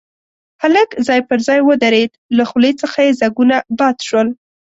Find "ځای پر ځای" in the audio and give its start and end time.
1.07-1.59